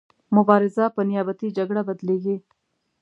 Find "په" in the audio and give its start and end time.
0.95-1.01